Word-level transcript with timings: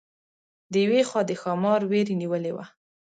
د 0.71 0.73
یوې 0.85 1.01
خوا 1.09 1.21
د 1.29 1.31
ښامار 1.41 1.81
وېرې 1.91 2.15
نیولې 2.21 2.51
وه. 2.55 2.65